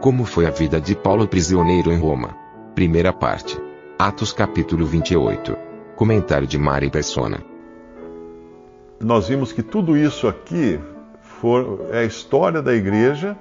[0.00, 2.36] Como foi a vida de Paulo prisioneiro em Roma?
[2.72, 3.60] Primeira parte.
[3.98, 5.56] Atos capítulo 28.
[5.96, 7.42] Comentário de Mari Persona.
[9.00, 10.78] Nós vimos que tudo isso aqui
[11.20, 13.36] for, é a história da igreja,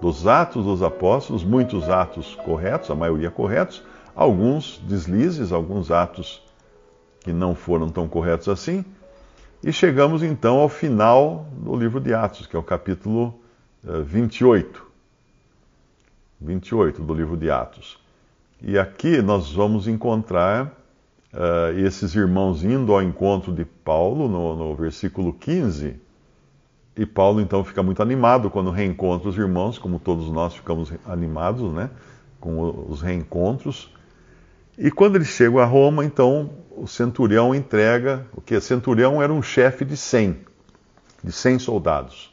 [0.00, 3.84] dos atos dos apóstolos, muitos atos corretos, a maioria corretos,
[4.16, 6.42] alguns deslizes, alguns atos
[7.20, 8.84] que não foram tão corretos assim.
[9.62, 13.32] E chegamos então ao final do livro de Atos, que é o capítulo
[13.84, 14.93] 28.
[16.44, 17.98] Eh, 28 do livro de Atos.
[18.62, 20.66] E aqui nós vamos encontrar
[21.32, 26.00] uh, esses irmãos indo ao encontro de Paulo, no, no versículo 15
[26.96, 31.72] e Paulo então fica muito animado quando reencontra os irmãos, como todos nós ficamos animados,
[31.72, 31.90] né,
[32.38, 33.92] com os reencontros.
[34.78, 39.42] E quando eles chegam a Roma, então o centurião entrega, o que centurião era um
[39.42, 40.38] chefe de 100,
[41.22, 42.32] de 100 soldados.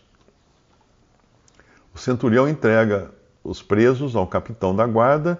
[1.93, 3.11] O centurião entrega
[3.43, 5.39] os presos ao capitão da guarda,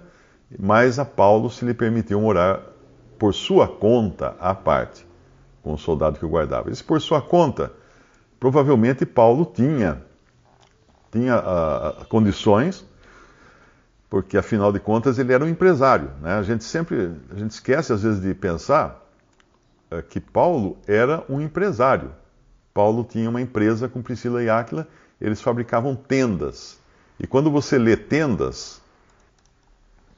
[0.59, 2.61] mas a Paulo se lhe permitiu morar
[3.17, 5.05] por sua conta à parte,
[5.61, 6.69] com o soldado que o guardava.
[6.69, 7.71] Esse por sua conta
[8.41, 10.01] provavelmente Paulo tinha,
[11.11, 12.83] tinha uh, condições,
[14.09, 16.09] porque afinal de contas ele era um empresário.
[16.19, 16.33] Né?
[16.33, 18.99] A gente sempre, a gente esquece às vezes de pensar
[19.91, 22.11] uh, que Paulo era um empresário.
[22.73, 24.87] Paulo tinha uma empresa com Priscila e Áquila,
[25.19, 26.79] eles fabricavam tendas.
[27.21, 28.81] E quando você lê tendas,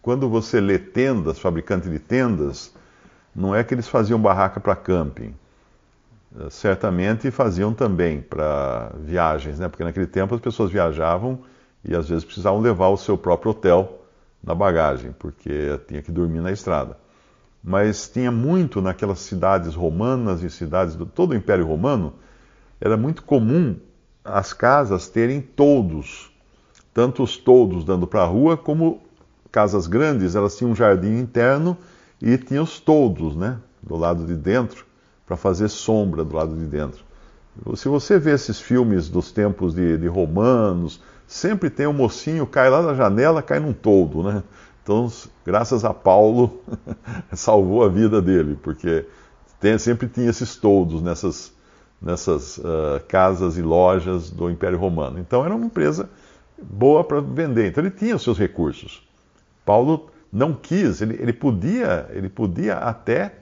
[0.02, 2.74] quando você lê tendas, fabricante de tendas,
[3.36, 5.36] não é que eles faziam barraca para camping
[6.50, 9.68] certamente faziam também para viagens, né?
[9.68, 11.40] porque naquele tempo as pessoas viajavam
[11.84, 14.02] e às vezes precisavam levar o seu próprio hotel
[14.44, 16.98] na bagagem, porque tinha que dormir na estrada.
[17.64, 22.14] Mas tinha muito naquelas cidades romanas e cidades do todo o Império Romano,
[22.82, 23.78] era muito comum
[24.24, 26.33] as casas terem toldos,
[26.94, 29.02] tanto os toldos dando para a rua, como
[29.52, 31.78] casas grandes, elas tinham um jardim interno
[32.22, 34.86] e tinham os toldos, né, do lado de dentro
[35.26, 37.04] para fazer sombra do lado de dentro.
[37.76, 42.70] Se você vê esses filmes dos tempos de, de romanos, sempre tem um mocinho, cai
[42.70, 44.44] lá na janela, cai num toldo, né?
[44.82, 45.10] Então,
[45.46, 46.62] graças a Paulo,
[47.32, 49.06] salvou a vida dele, porque
[49.60, 51.54] tem, sempre tinha esses toldos nessas,
[52.02, 55.20] nessas uh, casas e lojas do Império Romano.
[55.20, 56.10] Então, era uma empresa
[56.70, 57.68] boa para vender.
[57.68, 59.08] Então, ele tinha os seus recursos.
[59.66, 63.36] Paulo não quis, ele, ele, podia, ele podia até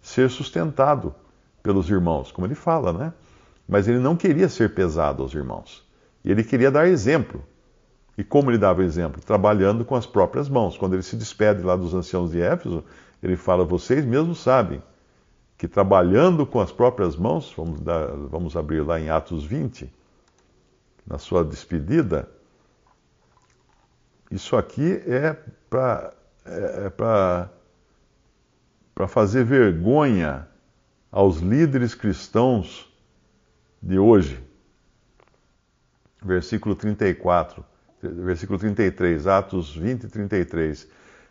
[0.00, 1.14] ser sustentado
[1.62, 3.12] pelos irmãos, como ele fala, né?
[3.68, 5.86] Mas ele não queria ser pesado aos irmãos.
[6.24, 7.44] E ele queria dar exemplo.
[8.16, 9.20] E como ele dava exemplo?
[9.20, 10.76] Trabalhando com as próprias mãos.
[10.76, 12.82] Quando ele se despede lá dos anciãos de Éfeso,
[13.22, 14.82] ele fala: Vocês mesmos sabem
[15.58, 19.92] que trabalhando com as próprias mãos, vamos, dar, vamos abrir lá em Atos 20,
[21.06, 22.28] na sua despedida,
[24.30, 25.36] isso aqui é
[25.70, 26.12] para
[26.44, 26.92] é,
[28.96, 30.46] é fazer vergonha
[31.10, 32.92] aos líderes cristãos
[33.82, 34.42] de hoje.
[36.22, 37.64] Versículo 34,
[38.02, 40.88] versículo 33, Atos 20 e 33.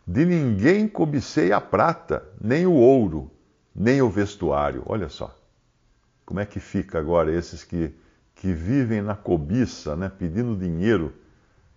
[0.07, 3.30] De ninguém cobicei a prata, nem o ouro,
[3.75, 4.81] nem o vestuário.
[4.86, 5.36] Olha só.
[6.25, 7.94] Como é que fica agora esses que,
[8.36, 11.13] que vivem na cobiça, né, pedindo dinheiro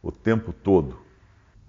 [0.02, 1.09] o tempo todo?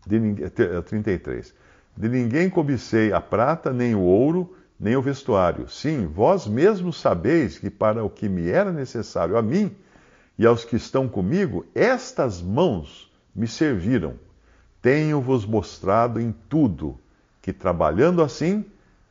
[0.05, 1.53] De, 33.
[1.95, 5.69] De ninguém cobicei a prata, nem o ouro, nem o vestuário.
[5.69, 9.75] Sim, vós mesmos sabeis que para o que me era necessário a mim
[10.37, 14.15] e aos que estão comigo, estas mãos me serviram.
[14.81, 16.97] Tenho-vos mostrado em tudo
[17.41, 18.65] que, trabalhando assim,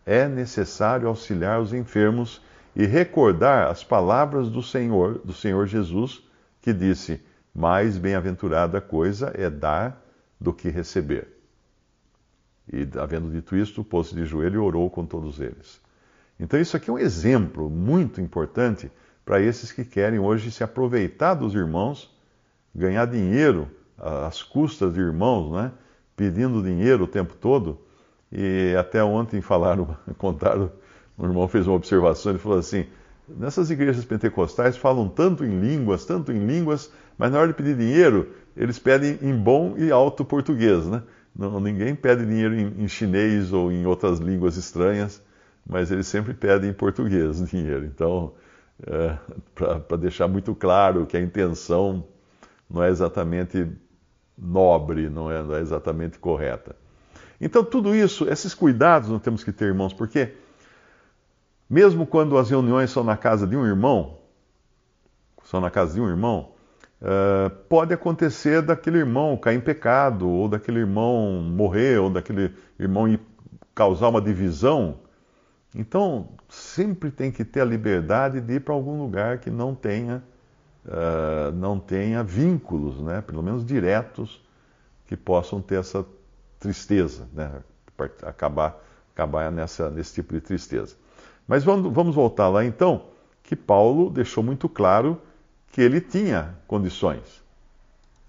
[0.04, 2.42] é necessário auxiliar os enfermos
[2.74, 6.20] e recordar as palavras do Senhor, do Senhor Jesus,
[6.60, 7.20] que disse:
[7.54, 10.04] Mais bem-aventurada coisa é dar
[10.40, 11.28] do que receber.
[12.72, 15.80] E, havendo dito isto, pôs-se de joelho e orou com todos eles.
[16.38, 18.90] Então, isso aqui é um exemplo muito importante
[19.24, 22.10] para esses que querem hoje se aproveitar dos irmãos,
[22.74, 25.72] ganhar dinheiro às custas de irmãos, né?
[26.16, 27.78] pedindo dinheiro o tempo todo.
[28.32, 30.70] E até ontem falaram, contaram,
[31.18, 32.86] um irmão fez uma observação, ele falou assim:
[33.38, 37.76] nessas igrejas pentecostais falam tanto em línguas, tanto em línguas, mas na hora de pedir
[37.76, 41.02] dinheiro, eles pedem em bom e alto português, né?
[41.36, 45.22] Não, ninguém pede dinheiro em, em, chinês ou em outras línguas estranhas,
[45.66, 47.84] mas eles sempre pedem em português dinheiro.
[47.84, 48.32] Então,
[48.86, 49.16] é,
[49.86, 52.04] para deixar muito claro que a intenção
[52.68, 53.70] não é exatamente
[54.36, 56.74] nobre, não é, não é exatamente correta.
[57.40, 60.34] Então, tudo isso, esses cuidados nós temos que ter, irmãos, porque
[61.70, 64.18] mesmo quando as reuniões são na casa de um irmão,
[65.44, 66.50] são na casa de um irmão,
[67.00, 73.16] uh, pode acontecer daquele irmão cair em pecado, ou daquele irmão morrer, ou daquele irmão
[73.72, 74.98] causar uma divisão.
[75.72, 80.24] Então, sempre tem que ter a liberdade de ir para algum lugar que não tenha,
[80.84, 84.44] uh, não tenha vínculos, né, pelo menos diretos,
[85.06, 86.04] que possam ter essa
[86.58, 87.62] tristeza, né,
[88.24, 88.82] acabar,
[89.14, 90.96] acabar nessa, nesse tipo de tristeza.
[91.50, 93.06] Mas vamos, vamos voltar lá então,
[93.42, 95.20] que Paulo deixou muito claro
[95.72, 97.42] que ele tinha condições.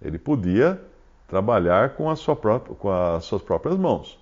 [0.02, 0.82] Ele podia
[1.28, 4.18] trabalhar com, sua própria, com as suas próprias mãos.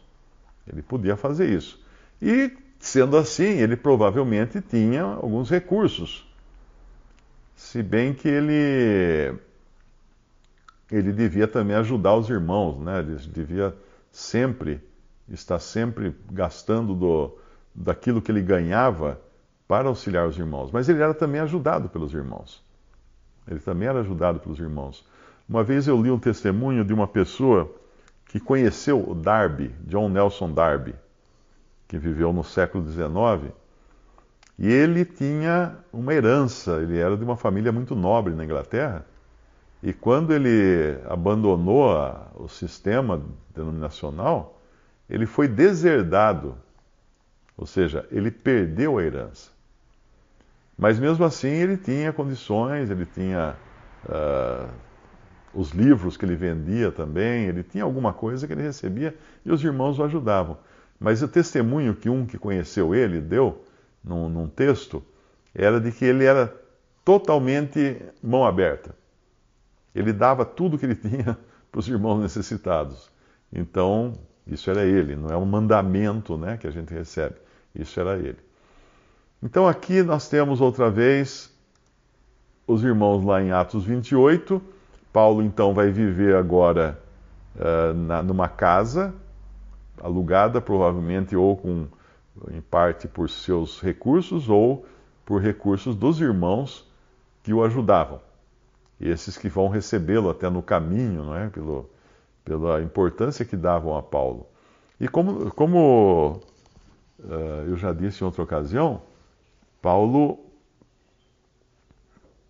[0.67, 1.81] Ele podia fazer isso.
[2.21, 6.29] E, sendo assim, ele provavelmente tinha alguns recursos.
[7.55, 9.39] Se bem que ele,
[10.91, 12.99] ele devia também ajudar os irmãos, né?
[12.99, 13.73] ele devia
[14.11, 14.81] sempre
[15.29, 17.39] estar sempre gastando do,
[17.79, 19.19] daquilo que ele ganhava
[19.65, 22.61] para auxiliar os irmãos, mas ele era também ajudado pelos irmãos.
[23.47, 25.05] Ele também era ajudado pelos irmãos.
[25.47, 27.73] Uma vez eu li um testemunho de uma pessoa
[28.25, 30.93] que conheceu o Darby, John Nelson Darby,
[31.87, 33.53] que viveu no século XIX,
[34.57, 39.05] e ele tinha uma herança, ele era de uma família muito nobre na Inglaterra,
[39.81, 43.21] e quando ele abandonou a, o sistema
[43.55, 44.61] denominacional,
[45.09, 46.55] ele foi deserdado
[47.59, 49.51] ou seja, ele perdeu a herança.
[50.77, 53.53] Mas mesmo assim ele tinha condições, ele tinha
[54.05, 54.69] uh,
[55.53, 59.13] os livros que ele vendia também, ele tinha alguma coisa que ele recebia
[59.45, 60.57] e os irmãos o ajudavam.
[60.97, 63.61] Mas o testemunho que um que conheceu ele deu
[64.01, 65.03] num, num texto
[65.53, 66.55] era de que ele era
[67.03, 68.95] totalmente mão aberta.
[69.93, 71.37] Ele dava tudo que ele tinha
[71.69, 73.11] para os irmãos necessitados.
[73.51, 74.13] Então,
[74.47, 77.48] isso era ele, não é um mandamento né, que a gente recebe.
[77.73, 78.39] Isso era ele.
[79.41, 81.53] Então aqui nós temos outra vez
[82.67, 84.61] os irmãos lá em Atos 28.
[85.11, 86.99] Paulo então vai viver agora
[87.55, 89.13] uh, na, numa casa
[90.01, 91.87] alugada, provavelmente ou com
[92.51, 94.85] em parte por seus recursos ou
[95.25, 96.89] por recursos dos irmãos
[97.43, 98.21] que o ajudavam.
[98.99, 101.49] Esses que vão recebê-lo até no caminho, não é?
[101.49, 101.89] Pelo,
[102.43, 104.47] pela importância que davam a Paulo.
[104.99, 106.41] E como, como
[107.67, 109.01] eu já disse em outra ocasião,
[109.81, 110.39] Paulo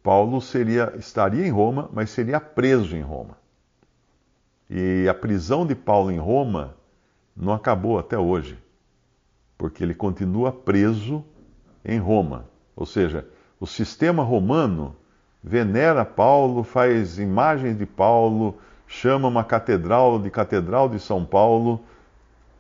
[0.02, 3.38] Paulo seria, estaria em Roma, mas seria preso em Roma.
[4.70, 6.76] E a prisão de Paulo em Roma
[7.36, 8.58] não acabou até hoje,
[9.58, 11.24] porque ele continua preso
[11.84, 12.46] em Roma.
[12.76, 13.28] Ou seja,
[13.60, 14.96] o sistema romano
[15.44, 18.58] venera Paulo, faz imagens de Paulo,
[18.88, 21.82] chama uma catedral de Catedral de São Paulo,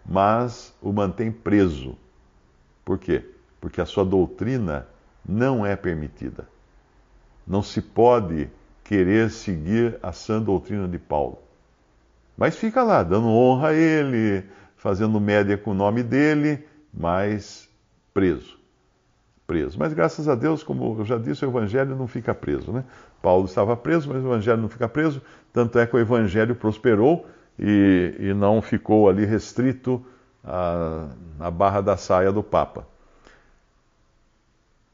[0.09, 1.95] mas o mantém preso.
[2.83, 3.23] Por quê?
[3.61, 4.87] Porque a sua doutrina
[5.27, 6.47] não é permitida.
[7.45, 8.49] Não se pode
[8.83, 11.37] querer seguir a sã doutrina de Paulo.
[12.35, 14.43] Mas fica lá, dando honra a ele,
[14.77, 17.69] fazendo média com o nome dele, mas
[18.11, 18.57] preso.
[19.45, 19.77] Preso.
[19.77, 22.83] Mas graças a Deus, como eu já disse, o evangelho não fica preso, né?
[23.21, 25.21] Paulo estava preso, mas o evangelho não fica preso,
[25.53, 27.27] tanto é que o evangelho prosperou
[27.59, 30.03] e, e não ficou ali restrito
[30.43, 32.87] à, à barra da saia do Papa.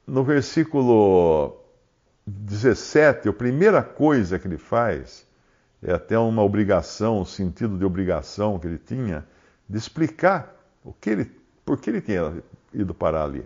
[0.08, 1.58] No versículo
[2.26, 5.26] 17, a primeira coisa que ele faz
[5.82, 9.26] é até uma obrigação, um sentido de obrigação que ele tinha,
[9.70, 11.32] de explicar o que ele,
[11.64, 12.44] por que ele tinha
[12.74, 13.46] ido parar ali.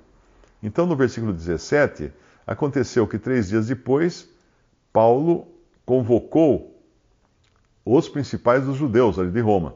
[0.63, 2.11] Então, no versículo 17,
[2.47, 4.29] aconteceu que três dias depois,
[4.91, 5.47] Paulo
[5.85, 6.78] convocou
[7.98, 9.74] os principais dos judeus ali de Roma.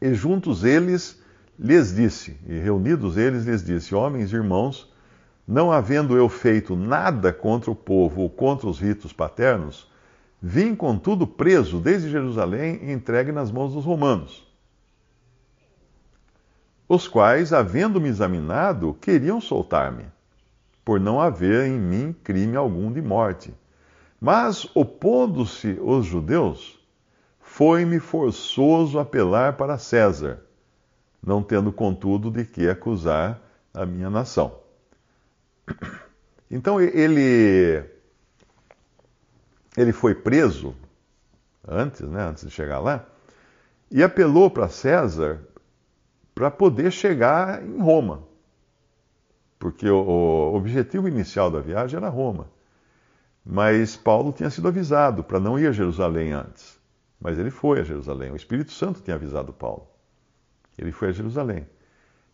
[0.00, 1.20] E juntos eles
[1.58, 4.92] lhes disse, e reunidos eles lhes disse: Homens e irmãos,
[5.46, 9.90] não havendo eu feito nada contra o povo ou contra os ritos paternos,
[10.40, 14.46] vim contudo preso desde Jerusalém e entregue nas mãos dos romanos.
[16.88, 20.04] Os quais, havendo-me examinado, queriam soltar-me,
[20.84, 23.52] por não haver em mim crime algum de morte.
[24.24, 26.78] Mas, opondo-se os judeus,
[27.40, 30.46] foi-me forçoso apelar para César,
[31.20, 33.42] não tendo contudo de que acusar
[33.74, 34.60] a minha nação.
[36.54, 37.82] Então ele
[39.74, 40.76] ele foi preso
[41.66, 43.06] antes, né, antes de chegar lá,
[43.90, 45.40] e apelou para César
[46.34, 48.22] para poder chegar em Roma.
[49.58, 52.48] Porque o, o, objetivo inicial da viagem era Roma.
[53.44, 56.78] Mas Paulo tinha sido avisado para não ir a Jerusalém antes.
[57.20, 58.30] Mas ele foi a Jerusalém.
[58.30, 59.86] O Espírito Santo tinha avisado Paulo.
[60.78, 61.66] Ele foi a Jerusalém.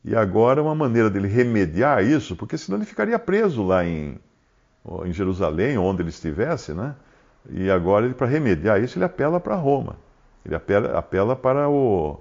[0.05, 4.19] E agora uma maneira dele remediar isso, porque senão ele ficaria preso lá em,
[5.05, 6.95] em Jerusalém, onde ele estivesse, né?
[7.50, 9.97] E agora, para remediar isso, ele apela para Roma.
[10.45, 12.21] Ele apela, apela para o,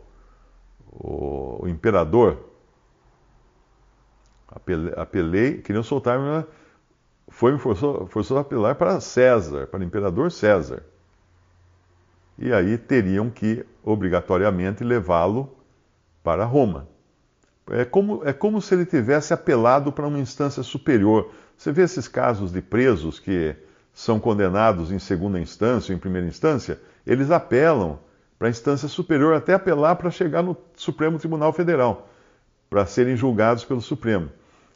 [0.92, 2.46] o, o imperador.
[4.48, 6.46] Apelei, apelei, queriam soltar, mas
[7.30, 10.84] foi forçou, forçou a apelar para César, para o imperador César.
[12.38, 15.56] E aí teriam que, obrigatoriamente, levá-lo
[16.24, 16.88] para Roma.
[17.70, 21.32] É como, é como se ele tivesse apelado para uma instância superior.
[21.58, 23.56] Você vê esses casos de presos que
[23.94, 27.98] são condenados em segunda instância ou em primeira instância, eles apelam
[28.38, 32.08] para a instância superior, até apelar para chegar no Supremo Tribunal Federal,
[32.70, 34.30] para serem julgados pelo Supremo.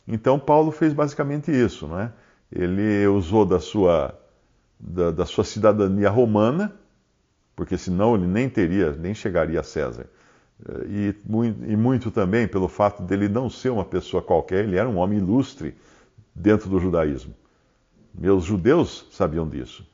[0.08, 2.12] Então, Paulo fez basicamente isso, não é?
[2.52, 4.20] Ele usou da sua,
[4.80, 6.76] da, da sua cidadania romana,
[7.56, 10.08] porque senão ele nem teria, nem chegaria a César.
[10.88, 11.16] E,
[11.68, 15.18] e muito também pelo fato dele não ser uma pessoa qualquer, ele era um homem
[15.18, 15.76] ilustre
[16.36, 17.34] dentro do judaísmo.
[18.14, 19.88] Meus judeus sabiam disso.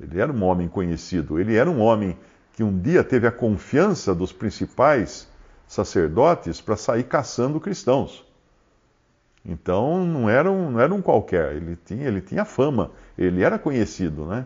[0.00, 2.16] Ele era um homem conhecido, ele era um homem
[2.54, 5.28] que um dia teve a confiança dos principais
[5.68, 8.25] sacerdotes para sair caçando cristãos.
[9.48, 13.58] Então não era um, não era um qualquer, ele tinha, ele tinha fama, ele era
[13.58, 14.44] conhecido, né?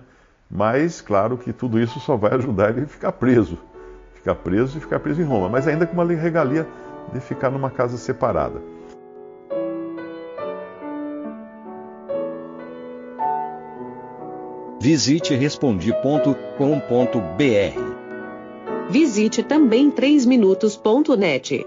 [0.51, 3.59] Mas claro que tudo isso só vai ajudar ele a ficar preso.
[4.15, 6.67] Ficar preso e ficar preso em Roma, mas ainda com uma regalia
[7.13, 8.61] de ficar numa casa separada.
[14.79, 16.51] Visite respondi.com.br.
[18.91, 21.67] Visite também 3minutos.net.